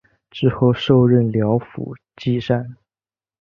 [0.31, 2.75] 之后授任辽府纪善。